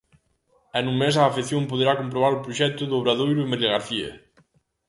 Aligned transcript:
E 0.77 0.79
nun 0.81 0.95
mes 1.01 1.15
a 1.17 1.23
afección 1.29 1.63
poderá 1.71 1.93
comprobar 2.01 2.31
o 2.35 2.43
proxecto 2.45 2.83
do 2.85 2.97
Obradoiro 3.01 3.41
en 3.41 3.51
Vilagarcía. 3.53 4.11